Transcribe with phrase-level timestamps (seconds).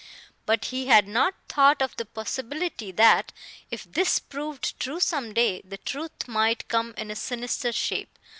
[0.47, 3.31] But he had not thought of the possibility that,
[3.69, 8.17] if this proved true some day, the truth might come in a sinister shape.